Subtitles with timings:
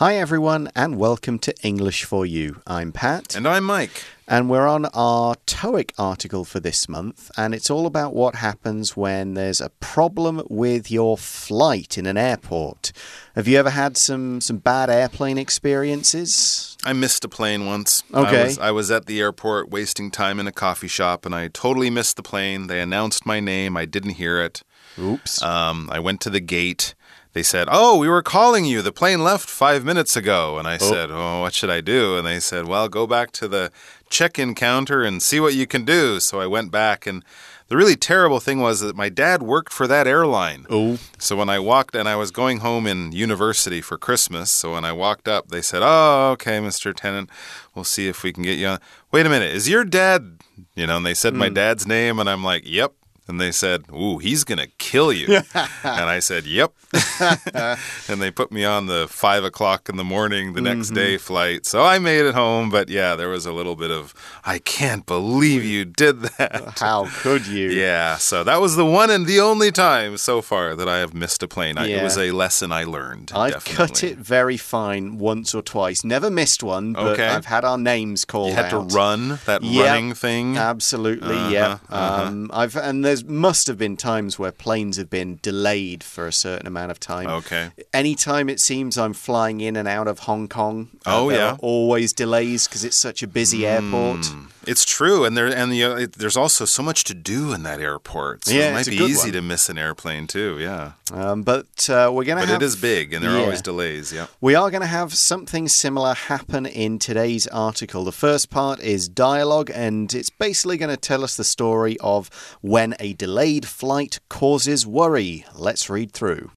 [0.00, 2.62] Hi, everyone, and welcome to English for You.
[2.66, 3.36] I'm Pat.
[3.36, 4.02] And I'm Mike.
[4.26, 8.96] And we're on our TOEIC article for this month, and it's all about what happens
[8.96, 12.92] when there's a problem with your flight in an airport.
[13.34, 16.78] Have you ever had some, some bad airplane experiences?
[16.82, 18.02] I missed a plane once.
[18.14, 18.40] Okay.
[18.40, 21.48] I was, I was at the airport wasting time in a coffee shop, and I
[21.48, 22.68] totally missed the plane.
[22.68, 24.62] They announced my name, I didn't hear it.
[24.98, 25.42] Oops.
[25.42, 26.94] Um, I went to the gate
[27.32, 28.82] they said, Oh, we were calling you.
[28.82, 30.58] The plane left five minutes ago.
[30.58, 30.78] And I oh.
[30.78, 32.16] said, Oh, what should I do?
[32.16, 33.70] And they said, Well, go back to the
[34.08, 36.20] check in counter and see what you can do.
[36.20, 37.24] So I went back and
[37.70, 40.66] the really terrible thing was that my dad worked for that airline.
[40.68, 40.98] Oh.
[41.18, 44.84] So when I walked and I was going home in university for Christmas, so when
[44.84, 46.92] I walked up, they said, "Oh, okay, Mr.
[46.92, 47.30] Tennant,
[47.72, 48.80] we'll see if we can get you on."
[49.12, 50.40] Wait a minute, is your dad?
[50.74, 51.38] You know, and they said mm.
[51.38, 51.54] my hmm.
[51.54, 52.92] dad's name, and I'm like, "Yep."
[53.30, 55.36] And they said, Ooh, he's going to kill you.
[55.54, 56.72] and I said, Yep.
[58.08, 61.02] and they put me on the five o'clock in the morning, the next mm -hmm.
[61.02, 61.66] day flight.
[61.66, 62.70] So I made it home.
[62.70, 64.14] But yeah, there was a little bit of,
[64.44, 66.78] I can't believe you did that.
[66.86, 67.70] How could you?
[67.70, 68.18] Yeah.
[68.18, 71.42] So that was the one and the only time so far that I have missed
[71.42, 71.78] a plane.
[71.78, 73.30] I, It was a lesson I learned.
[73.34, 76.06] I've cut it very fine once or twice.
[76.06, 77.28] Never missed one, but okay.
[77.28, 78.88] I've had our names called You had out.
[78.88, 80.58] to run, that yep, running thing.
[80.58, 81.78] Absolutely, uh -huh, yeah.
[81.88, 82.28] Uh -huh.
[82.28, 86.32] um, I've And there's must have been times where planes have been delayed for a
[86.32, 87.28] certain amount of time.
[87.28, 87.70] Okay.
[87.92, 92.12] Anytime it seems I'm flying in and out of Hong Kong, oh uh, yeah, always
[92.12, 93.68] delays because it's such a busy mm.
[93.68, 94.26] airport.
[94.66, 97.80] It's true, and there and the, uh, there's also so much to do in that
[97.80, 98.44] airport.
[98.44, 99.32] So yeah, it might be easy one.
[99.32, 100.58] to miss an airplane too.
[100.58, 102.42] Yeah, um, but uh, we're gonna.
[102.42, 103.38] But have, it is big, and there yeah.
[103.38, 104.12] are always delays.
[104.12, 108.04] Yeah, we are going to have something similar happen in today's article.
[108.04, 112.28] The first part is dialogue, and it's basically going to tell us the story of
[112.60, 115.46] when a delayed flight causes worry.
[115.54, 116.50] Let's read through.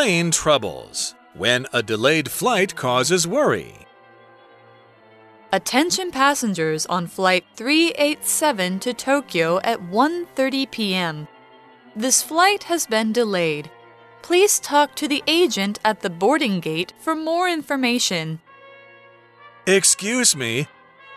[0.00, 1.14] Plane troubles.
[1.34, 3.86] When a delayed flight causes worry.
[5.52, 11.28] Attention passengers on flight 387 to Tokyo at 1:30 p.m.
[11.94, 13.70] This flight has been delayed.
[14.22, 18.40] Please talk to the agent at the boarding gate for more information.
[19.66, 20.66] Excuse me.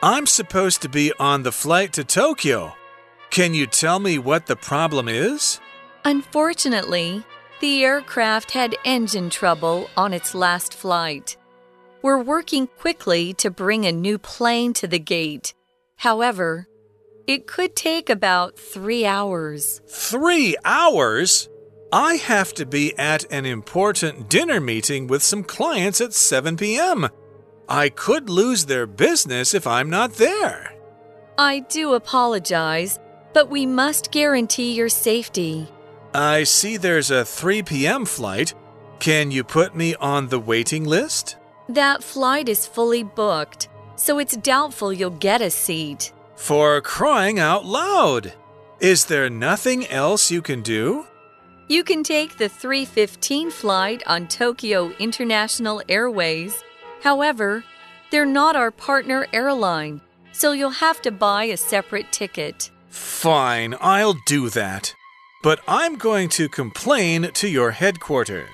[0.01, 2.73] I'm supposed to be on the flight to Tokyo.
[3.29, 5.61] Can you tell me what the problem is?
[6.03, 7.23] Unfortunately,
[7.63, 11.37] the aircraft had engine trouble on its last flight.
[12.01, 15.53] We're working quickly to bring a new plane to the gate.
[15.95, 16.67] However,
[17.25, 19.79] it could take about three hours.
[19.87, 21.47] Three hours?
[21.93, 27.07] I have to be at an important dinner meeting with some clients at 7 p.m.
[27.69, 30.73] I could lose their business if I'm not there.
[31.37, 32.99] I do apologize,
[33.31, 35.69] but we must guarantee your safety.
[36.15, 38.05] I see there's a 3 p.m.
[38.05, 38.53] flight.
[38.99, 41.37] Can you put me on the waiting list?
[41.67, 46.13] That flight is fully booked, so it's doubtful you'll get a seat.
[46.35, 48.33] For crying out loud!
[48.79, 51.07] Is there nothing else you can do?
[51.67, 56.63] You can take the 315 flight on Tokyo International Airways.
[57.01, 57.63] However,
[58.11, 59.99] they're not our partner airline,
[60.31, 62.69] so you'll have to buy a separate ticket.
[62.89, 64.93] Fine, I'll do that
[65.43, 68.47] but I'm going to complain to your headquarters.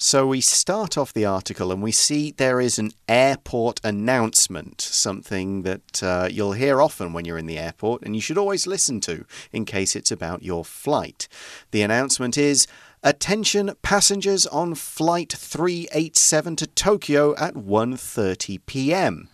[0.00, 5.62] So we start off the article and we see there is an airport announcement, something
[5.62, 9.00] that uh, you'll hear often when you're in the airport and you should always listen
[9.02, 11.28] to in case it's about your flight.
[11.72, 12.66] The announcement is
[13.02, 19.28] Attention passengers on flight 387 to Tokyo at 1:30 p.m.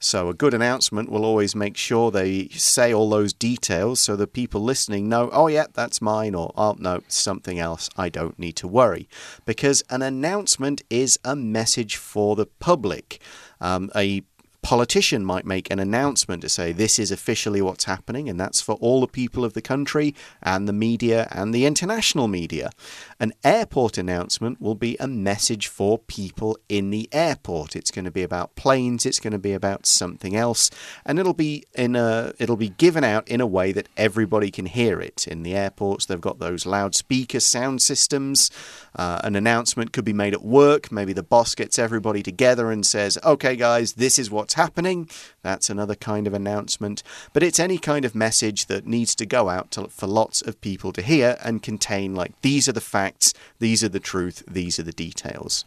[0.00, 4.28] So, a good announcement will always make sure they say all those details so the
[4.28, 7.90] people listening know, oh, yeah, that's mine, or oh, no, something else.
[7.96, 9.08] I don't need to worry.
[9.44, 13.20] Because an announcement is a message for the public.
[13.60, 14.22] Um, a
[14.68, 18.74] politician might make an announcement to say this is officially what's happening, and that's for
[18.82, 22.70] all the people of the country and the media and the international media.
[23.18, 27.74] An airport announcement will be a message for people in the airport.
[27.74, 30.70] It's going to be about planes, it's going to be about something else,
[31.02, 34.66] and it'll be in a it'll be given out in a way that everybody can
[34.66, 35.26] hear it.
[35.26, 38.50] In the airports, they've got those loudspeaker sound systems.
[38.94, 40.92] Uh, an announcement could be made at work.
[40.92, 45.08] Maybe the boss gets everybody together and says, "Okay, guys, this is what's happening.
[45.42, 47.02] That's another kind of announcement.
[47.32, 50.60] But it's any kind of message that needs to go out to, for lots of
[50.60, 54.78] people to hear and contain, like, these are the facts, these are the truth, these
[54.78, 55.64] are the details.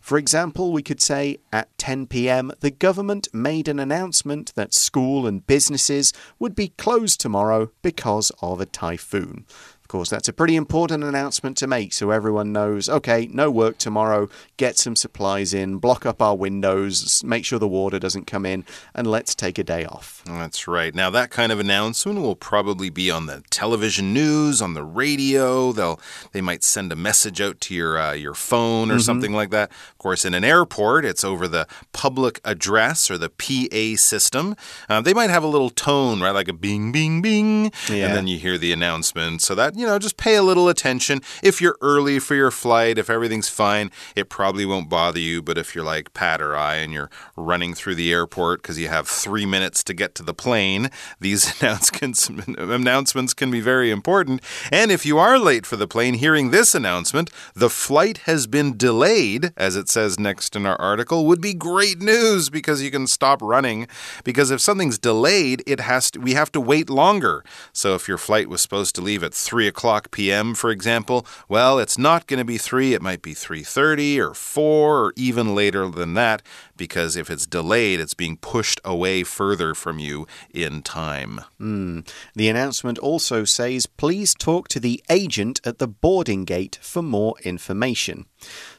[0.00, 5.26] For example, we could say at 10 pm, the government made an announcement that school
[5.26, 9.44] and businesses would be closed tomorrow because of a typhoon.
[9.88, 13.78] Of course, that's a pretty important announcement to make so everyone knows okay, no work
[13.78, 18.44] tomorrow, get some supplies in, block up our windows, make sure the water doesn't come
[18.44, 20.22] in, and let's take a day off.
[20.26, 20.94] That's right.
[20.94, 25.72] Now, that kind of announcement will probably be on the television news, on the radio.
[25.72, 25.98] They'll
[26.32, 29.04] they might send a message out to your uh, your phone or mm -hmm.
[29.06, 29.70] something like that.
[29.92, 34.54] Of course, in an airport, it's over the public address or the PA system.
[34.90, 38.04] Uh, they might have a little tone, right, like a bing, bing, bing, yeah.
[38.04, 39.40] and then you hear the announcement.
[39.40, 41.20] So that you know, just pay a little attention.
[41.40, 45.40] If you're early for your flight, if everything's fine, it probably won't bother you.
[45.40, 48.88] But if you're like Pat or I and you're running through the airport because you
[48.88, 50.90] have three minutes to get to the plane,
[51.20, 54.42] these announcements, announcements can be very important.
[54.72, 58.76] And if you are late for the plane, hearing this announcement, the flight has been
[58.76, 63.06] delayed, as it says next in our article, would be great news because you can
[63.06, 63.86] stop running.
[64.24, 67.44] Because if something's delayed, it has to, we have to wait longer.
[67.72, 71.78] So if your flight was supposed to leave at 3 o'clock p.m., for example, well,
[71.78, 75.88] it's not going to be 3, it might be 3:30 or 4 or even later
[75.88, 76.42] than that
[76.78, 81.42] because if it's delayed, it's being pushed away further from you in time.
[81.60, 82.08] Mm.
[82.34, 87.34] The announcement also says, please talk to the agent at the boarding gate for more
[87.42, 88.24] information.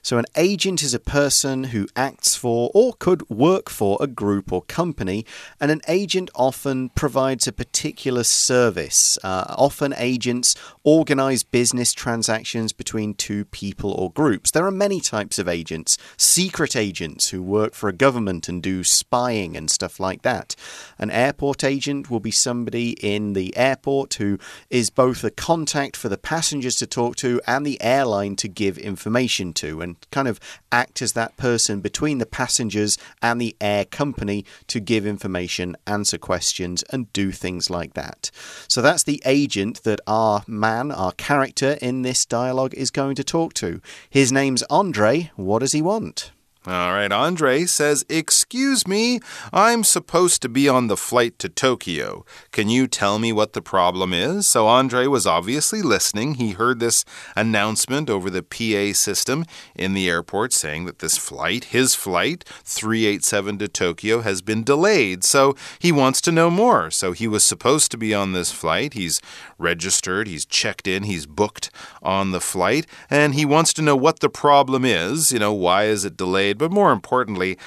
[0.02, 4.54] So, an agent is a person who acts for or could work for a group
[4.54, 5.26] or company,
[5.60, 9.18] and an agent often provides a particular service.
[9.22, 10.56] Uh, often, agents
[10.86, 14.52] organize business transactions between two people or groups.
[14.52, 18.84] There are many types of agents secret agents who work for a government and do
[18.84, 20.56] spying and stuff like that.
[20.98, 24.40] An airport agent will be somebody in the airport who
[24.70, 28.78] is both a contact for the passengers to talk to and the airline to give
[28.78, 30.40] information to, and kind of
[30.72, 36.18] act as that person between the passengers and the air company to give information, answer
[36.18, 38.32] questions, and do things like that.
[38.68, 43.24] So that's the agent that our man, our character in this dialogue is going to
[43.24, 43.82] talk to.
[44.10, 45.32] His name's Andre.
[45.36, 46.32] What does he want?
[46.68, 49.22] All right, Andre says, Excuse me,
[49.54, 52.26] I'm supposed to be on the flight to Tokyo.
[52.52, 54.46] Can you tell me what the problem is?
[54.46, 56.34] So Andre was obviously listening.
[56.34, 61.66] He heard this announcement over the PA system in the airport saying that this flight,
[61.66, 65.24] his flight, 387 to Tokyo, has been delayed.
[65.24, 66.92] So he wants to know more.
[66.92, 68.96] So he was supposed to be on this flight.
[68.96, 69.22] He's
[69.58, 71.72] registered, he's checked in, he's booked
[72.04, 75.32] on the flight, and he wants to know what the problem is.
[75.32, 76.49] You know, why is it delayed?
[76.50, 77.58] Delayed, but more importantly,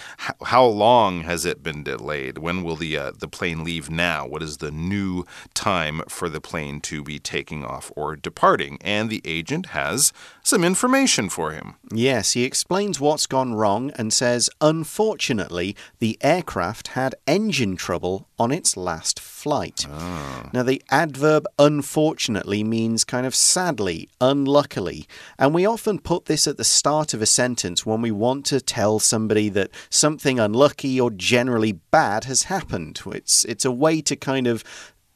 [0.45, 2.39] how long has it been delayed?
[2.39, 4.27] When will the uh, the plane leave now?
[4.27, 5.25] What is the new
[5.55, 8.79] time for the plane to be taking off or departing?
[8.81, 10.13] And the agent has
[10.43, 11.75] some information for him.
[11.93, 18.51] Yes, he explains what's gone wrong and says, unfortunately, the aircraft had engine trouble on
[18.51, 19.87] its last flight.
[19.89, 20.51] Oh.
[20.53, 25.07] Now, the adverb unfortunately means kind of sadly, unluckily,
[25.39, 28.61] and we often put this at the start of a sentence when we want to
[28.73, 33.03] tell somebody that something unlucky or generally bad has happened.
[33.07, 34.65] It's, it's a way to kind of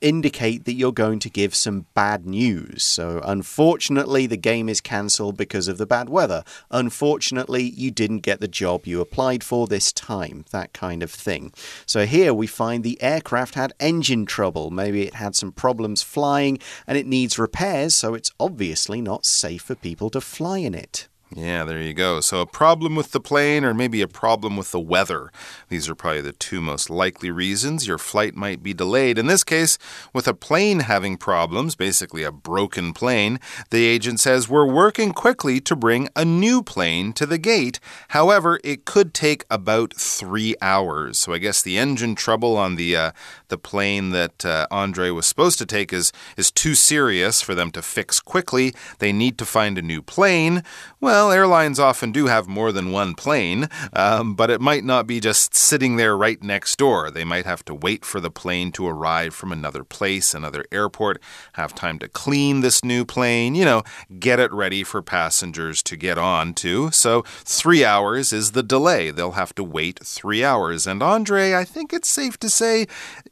[0.02, 2.84] indicate that you're going to give some bad news.
[2.84, 6.44] So, unfortunately, the game is cancelled because of the bad weather.
[6.70, 10.44] Unfortunately, you didn't get the job you applied for this time.
[10.50, 11.52] That kind of thing.
[11.86, 14.70] So, here we find the aircraft had engine trouble.
[14.70, 19.62] Maybe it had some problems flying and it needs repairs, so it's obviously not safe
[19.62, 21.08] for people to fly in it.
[21.34, 22.20] Yeah, there you go.
[22.20, 25.32] So, a problem with the plane, or maybe a problem with the weather.
[25.68, 29.18] These are probably the two most likely reasons your flight might be delayed.
[29.18, 29.76] In this case,
[30.12, 33.40] with a plane having problems, basically a broken plane,
[33.70, 37.80] the agent says, We're working quickly to bring a new plane to the gate.
[38.10, 41.18] However, it could take about three hours.
[41.18, 43.10] So, I guess the engine trouble on the, uh,
[43.48, 47.72] the plane that uh, Andre was supposed to take is, is too serious for them
[47.72, 48.72] to fix quickly.
[49.00, 50.62] They need to find a new plane.
[51.00, 55.06] Well, well, airlines often do have more than one plane, um, but it might not
[55.06, 57.10] be just sitting there right next door.
[57.10, 61.22] They might have to wait for the plane to arrive from another place, another airport,
[61.54, 63.82] have time to clean this new plane, you know,
[64.18, 66.90] get it ready for passengers to get on to.
[66.90, 69.10] So, three hours is the delay.
[69.10, 70.86] They'll have to wait three hours.
[70.86, 72.86] And Andre, I think it's safe to say,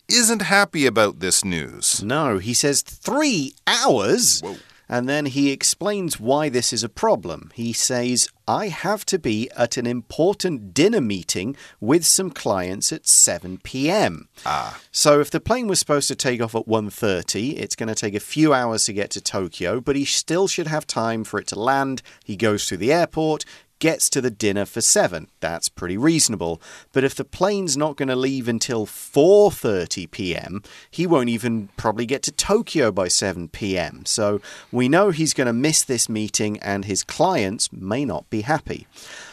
[0.08, 2.02] isn't happy about this news.
[2.02, 4.40] No, he says three hours?
[4.40, 4.56] Whoa.
[4.88, 7.50] And then he explains why this is a problem.
[7.54, 13.06] He says, I have to be at an important dinner meeting with some clients at
[13.06, 14.28] 7 p.m.
[14.44, 14.80] Ah.
[14.92, 18.14] So if the plane was supposed to take off at 1:30, it's going to take
[18.14, 21.46] a few hours to get to Tokyo, but he still should have time for it
[21.48, 22.02] to land.
[22.22, 23.46] He goes through the airport,
[23.78, 25.28] gets to the dinner for 7.
[25.40, 26.60] That's pretty reasonable.
[26.92, 32.06] But if the plane's not going to leave until 4:30 p.m., he won't even probably
[32.06, 34.04] get to Tokyo by 7 p.m.
[34.06, 34.40] So
[34.72, 38.86] we know he's going to miss this meeting and his clients may not be happy.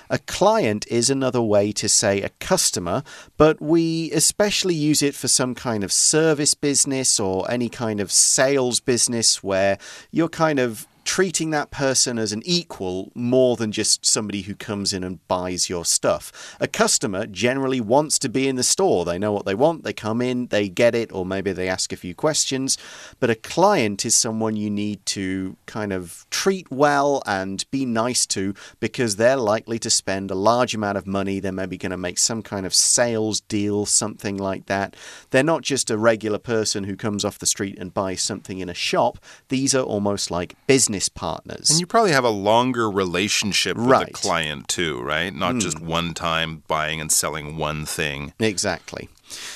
[0.09, 3.01] A client is another way to say a customer,
[3.37, 8.11] but we especially use it for some kind of service business or any kind of
[8.11, 9.77] sales business where
[10.11, 14.93] you're kind of treating that person as an equal more than just somebody who comes
[14.93, 16.55] in and buys your stuff.
[16.59, 19.03] A customer generally wants to be in the store.
[19.05, 21.91] They know what they want, they come in, they get it, or maybe they ask
[21.91, 22.77] a few questions.
[23.19, 28.25] But a client is someone you need to kind of treat well and be nice
[28.27, 31.39] to because they're likely to spend a large amount of money.
[31.39, 34.95] They're maybe going to make some kind of sales deal, something like that.
[35.31, 38.69] They're not just a regular person who comes off the street and buys something in
[38.69, 39.17] a shop.
[39.49, 41.69] These are almost like business partners.
[41.69, 44.07] And you probably have a longer relationship with Right.
[44.07, 45.33] the client too, right?
[45.33, 45.87] Not just hmm.
[45.87, 48.33] one time buying and selling one thing.
[48.39, 49.09] Exactly.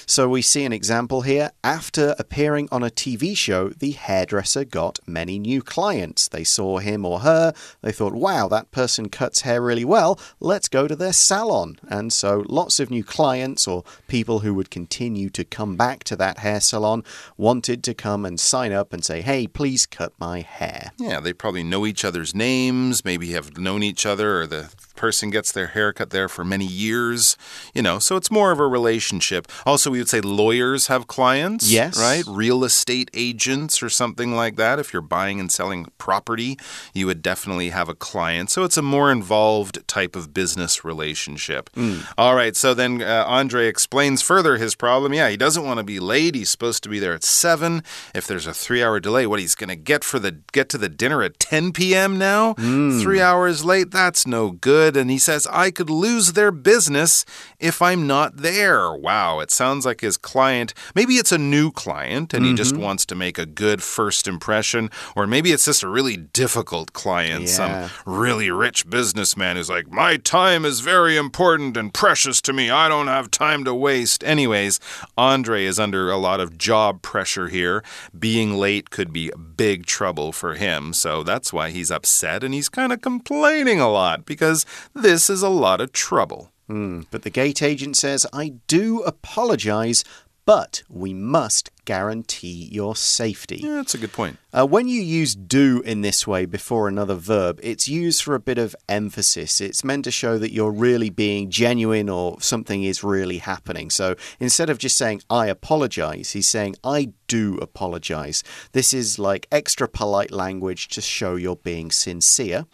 [0.05, 1.51] So we see an example here.
[1.63, 6.27] After appearing on a TV show, the hairdresser got many new clients.
[6.27, 7.53] They saw him or her.
[7.81, 10.19] They thought, wow, that person cuts hair really well.
[10.39, 11.77] Let's go to their salon.
[11.87, 16.15] And so lots of new clients or people who would continue to come back to
[16.15, 17.03] that hair salon
[17.37, 20.91] wanted to come and sign up and say, hey, please cut my hair.
[20.97, 25.29] Yeah, they probably know each other's names, maybe have known each other, or the person
[25.29, 27.37] gets their haircut there for many years,
[27.73, 29.47] you know, so it's more of a relationship.
[29.65, 31.99] Also, we would say lawyers have clients, Yes.
[31.99, 32.23] right?
[32.27, 34.79] Real estate agents or something like that.
[34.79, 36.57] If you're buying and selling property,
[36.93, 38.49] you would definitely have a client.
[38.49, 41.69] So it's a more involved type of business relationship.
[42.17, 45.13] All right, so then uh, Andre explains further his problem.
[45.13, 46.35] Yeah, he doesn't want to be late.
[46.35, 47.83] He's supposed to be there at 7.
[48.13, 50.89] If there's a 3-hour delay, what he's going to get for the get to the
[50.89, 52.17] dinner at 10 p.m.
[52.17, 52.53] now?
[52.55, 54.84] 3 hours late, that's no good.
[54.95, 57.25] And he says I could lose their business
[57.59, 58.93] if I'm not there.
[58.93, 62.83] Wow, it sounds like his client, maybe it's a new client and he just mm-hmm.
[62.83, 67.43] wants to make a good first impression or maybe it's just a really difficult client,
[67.43, 67.87] Yeah.
[67.87, 72.69] some really rich businessman who's like, My time is very important and precious to me.
[72.69, 74.23] I don't have time to waste.
[74.23, 74.79] Anyways,
[75.17, 77.83] Andre is under a lot of job pressure here.
[78.17, 80.93] Being late could be big trouble for him.
[80.93, 85.41] So that's why he's upset and he's kind of complaining a lot because this is
[85.41, 86.51] a lot of trouble.
[86.67, 90.03] Hmm, but the gate agent says, I do apologize,
[90.45, 93.57] but we must guarantee your safety.
[93.63, 94.37] Yeah, that's a good point.
[94.57, 98.39] Uh, when you use do in this way before another verb, it's used for a
[98.39, 99.59] bit of emphasis.
[99.59, 103.89] It's meant to show that you're really being genuine or something is really happening.
[103.89, 108.43] So instead of just saying, I apologize, he's saying, I do apologize.
[108.71, 112.65] This is like extra polite language to show you're being sincere.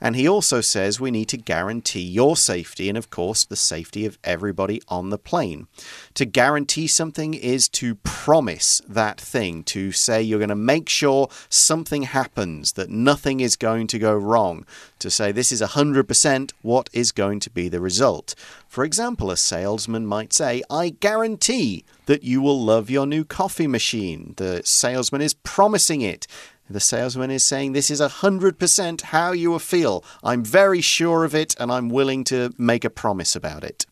[0.00, 4.06] And he also says we need to guarantee your safety and, of course, the safety
[4.06, 5.68] of everybody on the plane.
[6.14, 8.57] To guarantee something is to promise
[8.88, 13.86] that thing, to say you're going to make sure something happens, that nothing is going
[13.88, 14.64] to go wrong,
[14.98, 18.34] to say this is 100% what is going to be the result.
[18.68, 23.66] For example, a salesman might say, I guarantee that you will love your new coffee
[23.66, 24.34] machine.
[24.36, 26.26] The salesman is promising it.
[26.70, 30.04] The salesman is saying, This is 100% how you will feel.
[30.22, 33.86] I'm very sure of it and I'm willing to make a promise about it.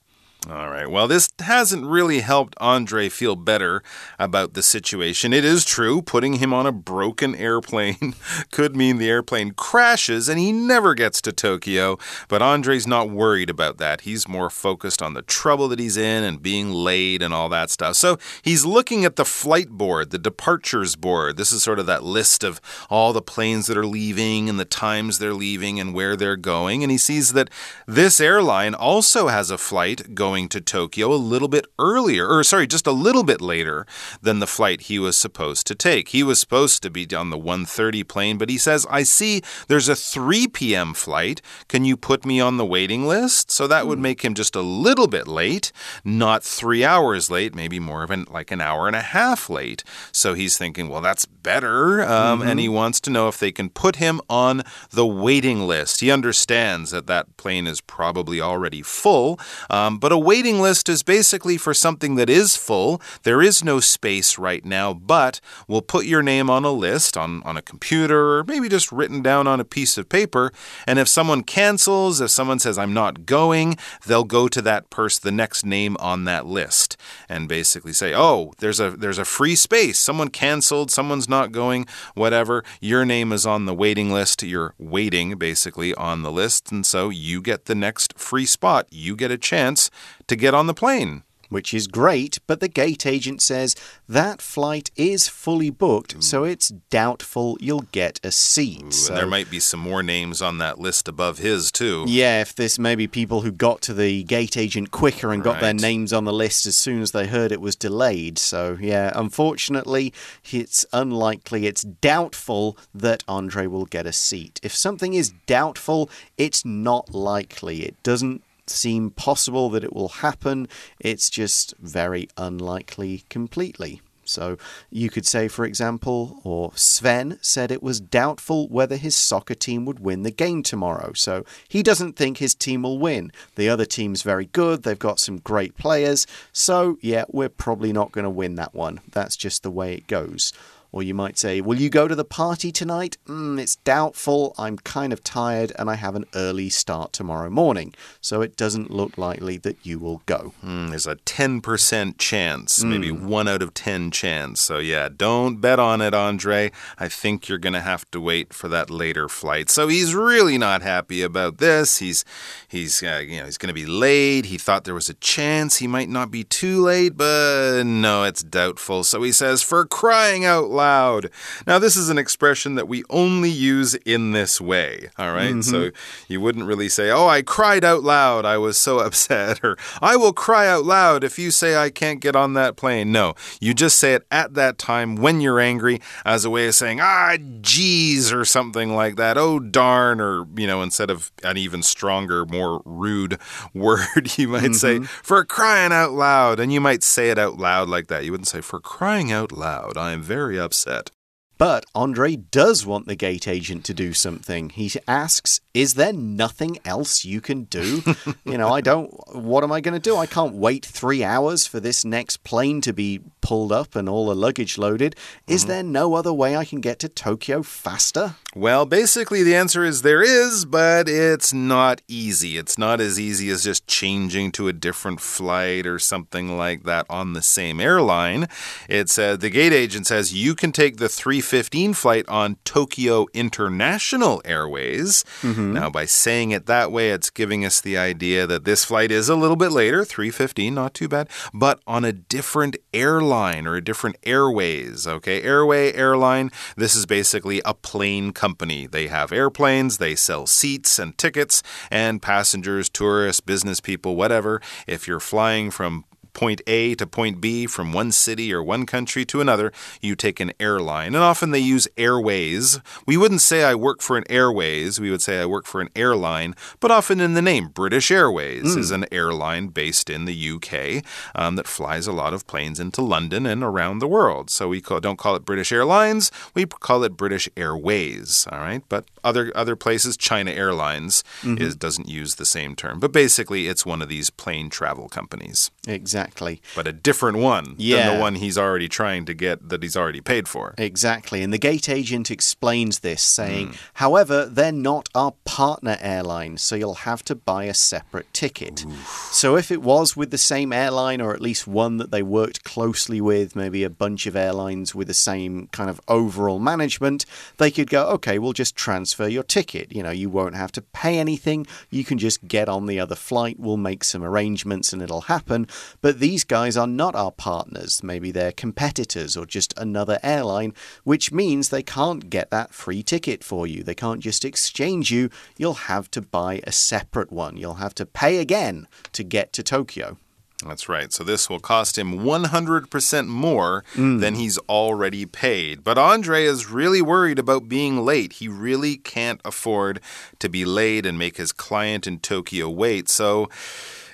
[0.48, 0.88] All right.
[0.88, 3.82] Well, this hasn't really helped Andre feel better
[4.16, 5.32] about the situation.
[5.32, 8.14] It is true, putting him on a broken airplane
[8.52, 11.98] could mean the airplane crashes and he never gets to Tokyo.
[12.28, 14.02] But Andre's not worried about that.
[14.02, 17.70] He's more focused on the trouble that he's in and being late and all that
[17.70, 17.96] stuff.
[17.96, 21.38] So he's looking at the flight board, the departures board.
[21.38, 24.64] This is sort of that list of all the planes that are leaving and the
[24.64, 26.84] times they're leaving and where they're going.
[26.84, 27.50] And he sees that
[27.88, 32.66] this airline also has a flight going to Tokyo a little bit earlier, or sorry,
[32.66, 33.86] just a little bit later
[34.20, 36.08] than the flight he was supposed to take.
[36.08, 39.88] He was supposed to be on the 1:30 plane, but he says, "I see there's
[39.88, 40.92] a 3 p.m.
[40.92, 41.40] flight.
[41.68, 44.60] Can you put me on the waiting list?" So that would make him just a
[44.60, 45.72] little bit late,
[46.04, 49.84] not 3 hours late, maybe more of an like an hour and a half late.
[50.12, 53.70] So he's thinking, "Well, that's better." Um, and he wants to know if they can
[53.70, 56.00] put him on the waiting list.
[56.00, 59.40] He understands that that plane is probably already full,
[59.70, 63.00] um, but a waiting list is basically for something that is full.
[63.22, 67.44] There is no space right now, but we'll put your name on a list on,
[67.44, 70.52] on a computer or maybe just written down on a piece of paper.
[70.84, 75.20] And if someone cancels, if someone says, I'm not going, they'll go to that person,
[75.22, 76.96] the next name on that list,
[77.28, 79.96] and basically say, Oh, there's a there's a free space.
[79.98, 82.64] Someone canceled, someone's not going, whatever.
[82.80, 84.42] Your name is on the waiting list.
[84.42, 88.88] You're waiting basically on the list, and so you get the next free spot.
[88.90, 89.88] You get a chance
[90.26, 93.74] to get on the plane which is great, but the gate agent says
[94.08, 96.22] that flight is fully booked, Ooh.
[96.22, 98.84] so it's doubtful you'll get a seat.
[98.84, 102.04] Ooh, so, there might be some more names on that list above his, too.
[102.06, 105.54] Yeah, if there's maybe people who got to the gate agent quicker and right.
[105.54, 108.38] got their names on the list as soon as they heard it was delayed.
[108.38, 110.12] So, yeah, unfortunately,
[110.50, 114.60] it's unlikely, it's doubtful that Andre will get a seat.
[114.62, 117.84] If something is doubtful, it's not likely.
[117.84, 120.68] It doesn't seem possible that it will happen.
[121.00, 124.00] It's just very unlikely completely.
[124.28, 124.58] So
[124.90, 129.84] you could say, for example, or Sven said it was doubtful whether his soccer team
[129.84, 131.12] would win the game tomorrow.
[131.14, 133.32] So he doesn't think his team will win.
[133.54, 136.26] The other team's very good, they've got some great players.
[136.52, 139.00] So, yeah, we're probably not going to win that one.
[139.12, 140.52] That's just the way it goes.
[140.96, 143.18] Or you might say, Will you go to the party tonight?
[143.28, 144.54] Mm, it's doubtful.
[144.56, 147.92] I'm kind of tired and I have an early start tomorrow morning.
[148.22, 150.54] So it doesn't look likely that you will go.
[150.64, 152.88] Mm, there's a 10% chance, mm.
[152.88, 154.62] maybe one out of 10 chance.
[154.62, 156.72] So yeah, don't bet on it, Andre.
[156.98, 159.68] I think you're going to have to wait for that later flight.
[159.68, 161.98] So he's really not happy about this.
[161.98, 162.24] He's,
[162.68, 164.46] he's, uh, you know, he's going to be late.
[164.46, 168.42] He thought there was a chance he might not be too late, but no, it's
[168.42, 169.04] doubtful.
[169.04, 171.30] So he says, For crying out loud, loud.
[171.66, 175.54] Now, this is an expression that we only use in this way, all right?
[175.54, 175.70] mm -hmm.
[175.70, 175.90] So
[176.28, 178.44] you wouldn't really say, Oh, I cried out loud.
[178.54, 179.54] I was so upset.
[179.64, 179.76] Or
[180.12, 183.06] I will cry out loud if you say I can't get on that plane.
[183.20, 186.74] No, you just say it at that time when you're angry as a way of
[186.74, 187.36] saying, Ah,
[187.74, 189.36] geez, or something like that.
[189.36, 190.20] Oh, darn.
[190.20, 193.34] Or, you know, instead of an even stronger, more rude
[193.86, 194.84] word, you might mm -hmm.
[194.84, 195.28] say, mm-hmm.
[195.30, 196.60] For crying out loud.
[196.60, 198.20] And you might say it out loud like that.
[198.24, 199.94] You wouldn't say, For crying out loud.
[200.06, 201.15] I am very upset upset.
[201.58, 204.68] But Andre does want the gate agent to do something.
[204.70, 208.02] He asks, Is there nothing else you can do?
[208.44, 210.16] you know, I don't, what am I going to do?
[210.16, 214.26] I can't wait three hours for this next plane to be pulled up and all
[214.26, 215.16] the luggage loaded.
[215.46, 215.68] Is mm -hmm.
[215.68, 218.34] there no other way I can get to Tokyo faster?
[218.54, 222.56] Well, basically, the answer is there is, but it's not easy.
[222.56, 227.04] It's not as easy as just changing to a different flight or something like that
[227.08, 228.48] on the same airline.
[228.88, 231.08] It's uh, the gate agent says you can take the
[231.46, 235.24] 315 flight on Tokyo International Airways.
[235.42, 235.72] Mm -hmm.
[235.72, 239.28] Now, by saying it that way, it's giving us the idea that this flight is
[239.28, 243.84] a little bit later, 315, not too bad, but on a different airline or a
[243.84, 245.06] different airways.
[245.06, 246.50] Okay, airway, airline.
[246.76, 248.86] This is basically a plane company company.
[248.86, 254.60] They have airplanes, they sell seats and tickets, and passengers, tourists, business people, whatever.
[254.86, 256.04] If you're flying from
[256.36, 259.72] point A to point B from one city or one country to another,
[260.02, 261.14] you take an airline.
[261.14, 262.78] And often they use airways.
[263.06, 265.88] We wouldn't say I work for an airways, we would say I work for an
[265.96, 268.78] airline, but often in the name, British Airways mm.
[268.78, 271.02] is an airline based in the UK
[271.34, 274.50] um, that flies a lot of planes into London and around the world.
[274.50, 278.82] So we call, don't call it British Airlines, we call it British Airways, all right?
[278.90, 281.66] But other other places, China Airlines mm -hmm.
[281.66, 283.00] is doesn't use the same term.
[283.00, 285.70] But basically it's one of these plane travel companies.
[285.86, 286.60] Exactly.
[286.74, 287.96] But a different one yeah.
[287.96, 290.74] than the one he's already trying to get that he's already paid for.
[290.78, 291.42] Exactly.
[291.44, 293.76] And the gate agent explains this, saying, mm.
[293.94, 298.84] however, they're not our partner airline, so you'll have to buy a separate ticket.
[298.84, 299.28] Oof.
[299.30, 302.64] So if it was with the same airline, or at least one that they worked
[302.64, 307.24] closely with, maybe a bunch of airlines with the same kind of overall management,
[307.58, 309.92] they could go, okay, we'll just transfer your ticket.
[309.92, 311.66] You know, you won't have to pay anything.
[311.90, 313.60] You can just get on the other flight.
[313.60, 315.68] We'll make some arrangements and it'll happen.
[316.00, 318.02] But but these guys are not our partners.
[318.02, 320.72] Maybe they're competitors or just another airline,
[321.04, 323.82] which means they can't get that free ticket for you.
[323.82, 325.28] They can't just exchange you.
[325.56, 327.56] You'll have to buy a separate one.
[327.56, 330.18] You'll have to pay again to get to Tokyo.
[330.64, 331.12] That's right.
[331.12, 334.20] So this will cost him 100% more mm.
[334.20, 335.84] than he's already paid.
[335.84, 338.34] But Andre is really worried about being late.
[338.34, 340.00] He really can't afford
[340.38, 343.10] to be late and make his client in Tokyo wait.
[343.10, 343.50] So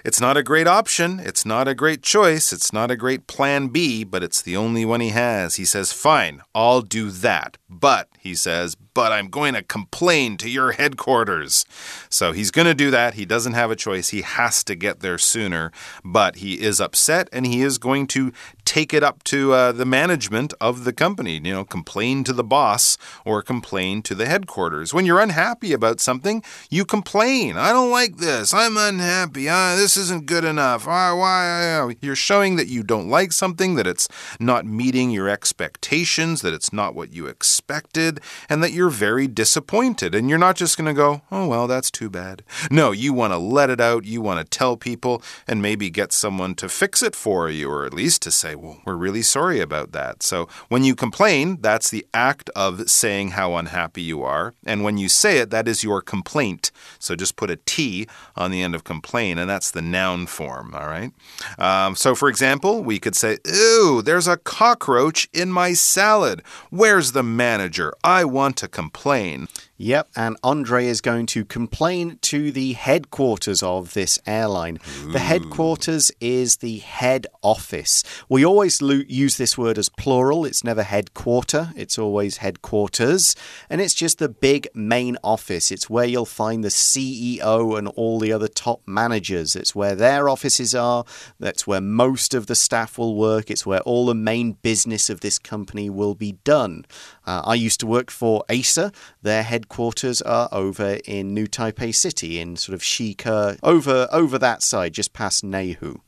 [0.05, 1.21] it's not a great option.
[1.21, 2.53] It's not a great choice.
[2.53, 5.57] It's not a great plan B, but it's the only one he has.
[5.57, 7.57] He says, Fine, I'll do that.
[7.71, 11.65] But, he says, but I'm going to complain to your headquarters.
[12.09, 13.15] So he's going to do that.
[13.15, 14.11] He doesn't have a choice.
[14.11, 15.73] He has to get there sooner,
[16.05, 18.33] but he is upset and he is going to
[18.65, 21.35] take it up to uh, the management of the company.
[21.35, 24.95] You know, complain to the boss or complain to the headquarters.
[24.95, 27.57] When you're unhappy about something, you complain.
[27.57, 28.55] I don't like this.
[28.55, 29.49] I'm unhappy.
[29.49, 30.87] Uh, this isn't good enough.
[30.87, 31.95] Uh, why?
[32.01, 36.73] You're showing that you don't like something, that it's not meeting your expectations, that it's
[36.73, 40.15] not what you expected, and that you're very disappointed.
[40.15, 42.43] And you're not just going to go, oh, well, that's too bad.
[42.71, 44.05] No, you want to let it out.
[44.05, 47.85] You want to tell people and maybe get someone to fix it for you, or
[47.85, 50.23] at least to say, well, we're really sorry about that.
[50.23, 54.55] So when you complain, that's the act of saying how unhappy you are.
[54.65, 56.71] And when you say it, that is your complaint.
[56.99, 60.75] So just put a T on the end of complain, and that's the noun form,
[60.75, 61.13] all right?
[61.59, 66.43] Um, so for example, we could say, Ew, there's a cockroach in my salad.
[66.71, 67.93] Where's the manager?
[68.05, 69.47] I want to complain.
[69.83, 74.79] Yep, and Andre is going to complain to the headquarters of this airline.
[75.03, 75.11] Ooh.
[75.11, 78.05] The headquarters is the head office.
[78.29, 83.35] We always use this word as plural, it's never headquarter, it's always headquarters.
[83.69, 85.73] And it's just the big main office.
[85.73, 89.57] It's where you'll find the CEO and all the other top managers.
[89.57, 91.05] It's where their offices are,
[91.41, 95.23] that's where most of the staff will work, it's where all the main business of
[95.23, 96.87] this company will be done.
[97.27, 98.93] Uh, I used to work for Acer,
[99.23, 104.39] their headquarters headquarters are over in New Taipei City, in sort of Shike, over over
[104.39, 106.01] that side, just past Neihu.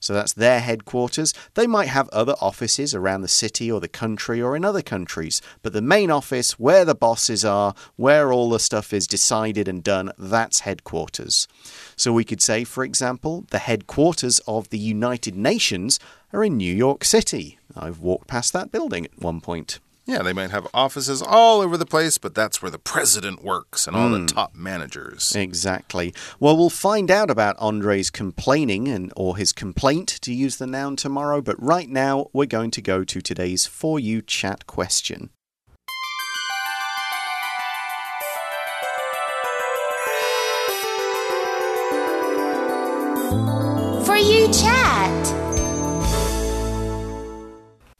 [0.00, 1.32] So that's their headquarters.
[1.54, 5.40] They might have other offices around the city or the country or in other countries,
[5.62, 9.84] but the main office, where the bosses are, where all the stuff is decided and
[9.84, 11.46] done, that's headquarters.
[11.94, 16.00] So we could say, for example, the headquarters of the United Nations
[16.32, 17.60] are in New York City.
[17.76, 19.78] I've walked past that building at one point.
[20.04, 23.86] Yeah, they might have offices all over the place, but that's where the president works
[23.86, 24.12] and all mm.
[24.12, 24.26] the hmm.
[24.26, 25.34] top managers.
[25.36, 26.12] Exactly.
[26.40, 30.96] Well, we'll find out about Andre's complaining and or his complaint to use the noun
[30.96, 35.30] tomorrow, but right now we're going to go to today's for you chat question.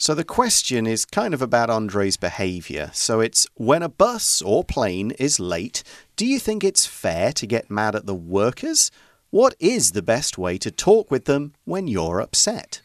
[0.02, 2.90] So the question is kind of about Andre's behavior.
[2.92, 5.84] So it's when a bus or plane is late,
[6.16, 8.90] do you think it's fair to get mad at the workers?
[9.30, 12.81] What is the best way to talk with them when you're upset?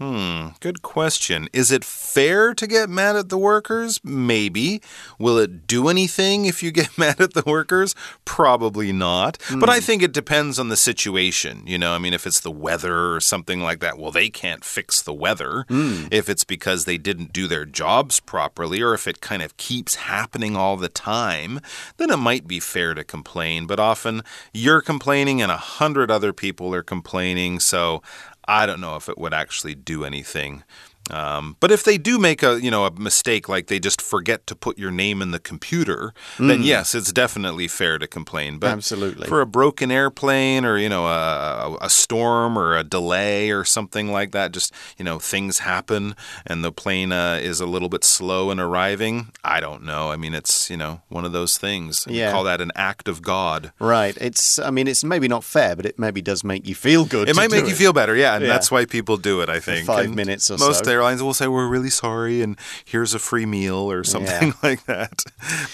[0.00, 1.50] Hmm, good question.
[1.52, 4.00] Is it fair to get mad at the workers?
[4.02, 4.80] Maybe.
[5.18, 7.94] Will it do anything if you get mad at the workers?
[8.24, 9.38] Probably not.
[9.40, 9.60] Mm.
[9.60, 9.82] But I hmm.
[9.82, 11.64] think it depends on the situation.
[11.66, 14.64] You know, I mean, if it's the weather or something like that, well, they can't
[14.64, 15.66] fix the weather.
[15.68, 16.08] Mm.
[16.10, 19.96] If it's because they didn't do their jobs properly, or if it kind of keeps
[19.96, 21.60] happening all the time,
[21.98, 23.66] then it might be fair to complain.
[23.66, 24.22] But often
[24.54, 27.60] you're complaining and a hundred other people are complaining.
[27.60, 28.02] So
[28.50, 30.64] I don't know if it would actually do anything.
[31.10, 34.46] Um, but if they do make a you know a mistake, like they just forget
[34.46, 36.48] to put your name in the computer, mm.
[36.48, 38.58] then yes, it's definitely fair to complain.
[38.58, 43.50] But absolutely for a broken airplane or you know a, a storm or a delay
[43.50, 46.14] or something like that, just you know things happen
[46.46, 49.28] and the plane uh, is a little bit slow in arriving.
[49.44, 50.10] I don't know.
[50.10, 52.06] I mean, it's you know one of those things.
[52.08, 52.32] Yeah.
[52.32, 53.72] call that an act of God.
[53.78, 54.16] Right.
[54.20, 54.58] It's.
[54.58, 57.28] I mean, it's maybe not fair, but it maybe does make you feel good.
[57.28, 57.68] It might make it.
[57.68, 58.14] you feel better.
[58.14, 58.52] Yeah, and yeah.
[58.52, 59.48] that's why people do it.
[59.48, 62.42] I think for five and minutes or most so airlines will say, We're really sorry,
[62.42, 64.54] and here's a free meal or something yeah.
[64.62, 65.24] like that.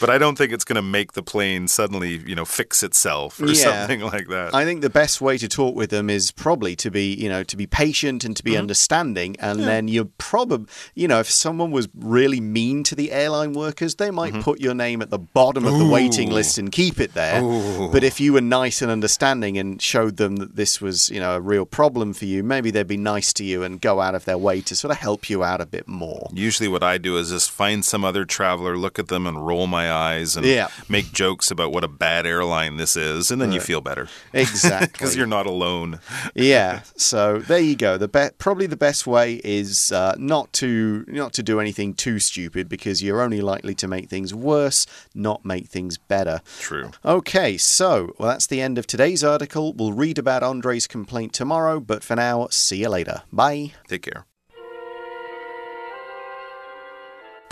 [0.00, 3.40] But I don't think it's going to make the plane suddenly, you know, fix itself
[3.40, 3.54] or yeah.
[3.54, 4.54] something like that.
[4.54, 7.42] I think the best way to talk with them is probably to be, you know,
[7.42, 8.60] to be patient and to be mm -hmm.
[8.60, 9.36] understanding.
[9.40, 9.68] And yeah.
[9.68, 14.10] then you're probably, you know, if someone was really mean to the airline workers, they
[14.10, 14.44] might mm -hmm.
[14.44, 17.42] put your name at the bottom of the waiting list and keep it there.
[17.42, 17.90] Ooh.
[17.92, 21.32] But if you were nice and understanding and showed them that this was, you know,
[21.36, 24.24] a real problem for you, maybe they'd be nice to you and go out of
[24.24, 26.28] their way to sort of help you out a bit more.
[26.34, 29.66] Usually, what I do is just find some other traveler, look at them, and roll
[29.66, 30.68] my eyes and yeah.
[30.90, 33.54] make jokes about what a bad airline this is, and then right.
[33.54, 34.08] you feel better.
[34.36, 36.00] Exactly, because you're not alone.
[36.34, 36.82] yeah.
[36.96, 37.96] So there you go.
[37.96, 42.18] The be- probably the best way is uh, not to not to do anything too
[42.18, 46.40] stupid because you're only likely to make things worse, not make things better.
[46.58, 46.90] True.
[47.04, 47.56] Okay.
[47.56, 49.72] So well, that's the end of today's article.
[49.72, 53.22] We'll read about Andre's complaint tomorrow, but for now, see you later.
[53.32, 53.72] Bye.
[53.88, 54.26] Take care.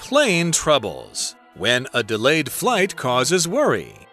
[0.04, 1.34] Plane troubles.
[1.54, 4.06] When a delayed flight causes worry.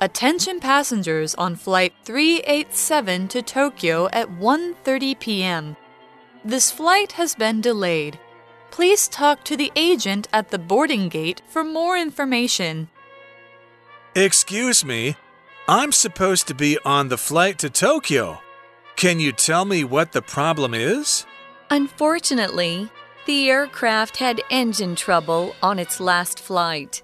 [0.00, 5.76] Attention passengers on flight 387 to Tokyo at 1:30 p.m.
[6.46, 8.18] This flight has been delayed.
[8.70, 12.88] Please talk to the agent at the boarding gate for more information.
[14.14, 15.14] Excuse me,
[15.68, 18.40] I'm supposed to be on the flight to Tokyo.
[18.96, 21.26] Can you tell me what the problem is?
[21.68, 22.88] Unfortunately,
[23.26, 27.02] the aircraft had engine trouble on its last flight.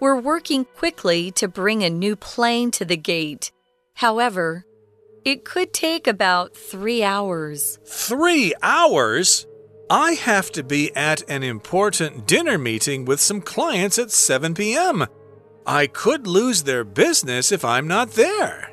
[0.00, 3.52] We're working quickly to bring a new plane to the gate.
[3.94, 4.66] However,
[5.24, 7.78] it could take about three hours.
[7.86, 9.46] Three hours?
[9.88, 15.06] I have to be at an important dinner meeting with some clients at 7 p.m.
[15.66, 18.70] I could lose their business if I'm not there.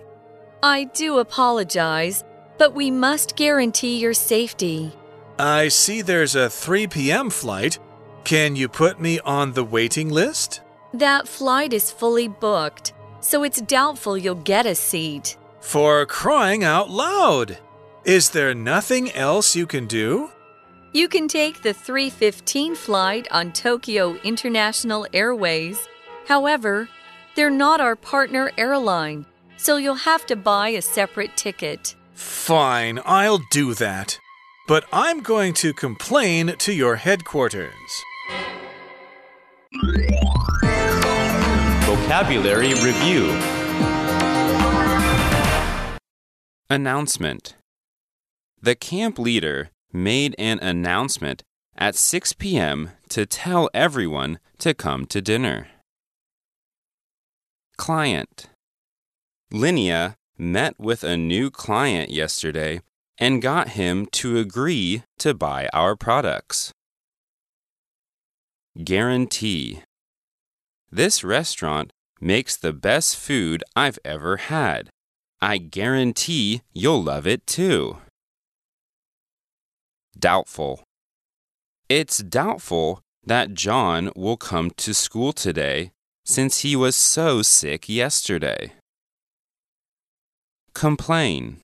[0.64, 2.24] I do apologize,
[2.58, 4.94] but we must guarantee your safety.
[5.42, 7.32] I see there's a 3 p.m.
[7.32, 7.80] flight.
[8.24, 10.62] Can you put me on the waiting list?
[10.94, 15.38] That flight is fully booked, so it's doubtful you'll get a seat.
[15.60, 17.58] For crying out loud!
[18.06, 20.30] Is there nothing else you can do?
[20.94, 25.88] You can take the 315 flight on Tokyo International Airways.
[26.28, 26.88] However,
[27.34, 29.26] they're not our partner airline,
[29.58, 31.96] so you'll have to buy a separate ticket.
[32.14, 34.20] Fine, I'll do that.
[34.68, 37.74] But I'm going to complain to your headquarters.
[41.86, 43.32] Vocabulary Review
[46.70, 47.56] Announcement
[48.62, 51.44] The camp leader made an announcement
[51.76, 52.92] at 6 p.m.
[53.10, 55.68] to tell everyone to come to dinner.
[57.78, 58.48] Client
[59.52, 62.82] Linnea met with a new client yesterday
[63.22, 66.72] and got him to agree to buy our products.
[68.84, 69.84] Guarantee
[70.92, 74.90] This restaurant makes the best food I've ever had.
[75.40, 77.98] I guarantee you'll love it too.
[80.18, 80.84] Doubtful.
[81.90, 85.92] It's doubtful that John will come to school today
[86.26, 88.74] since he was so sick yesterday.
[90.74, 91.58] Complain.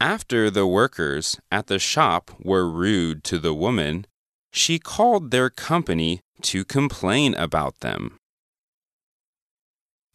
[0.00, 4.06] After the workers at the shop were rude to the woman,
[4.52, 8.18] she called their company to complain about them.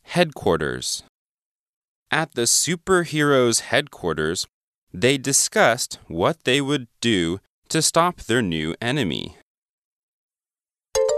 [0.03, 1.03] Headquarters.
[2.11, 4.45] At the superheroes' headquarters,
[4.93, 9.37] they discussed what they would do to stop their new enemy.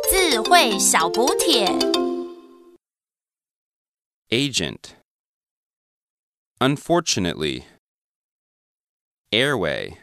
[0.10, 1.68] 智慧小补帖。
[4.30, 4.96] Agent.
[6.60, 7.66] Unfortunately.
[9.33, 9.99] Airway.